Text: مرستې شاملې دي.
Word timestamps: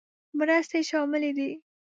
مرستې 0.37 0.79
شاملې 0.89 1.31
دي. 1.37 1.49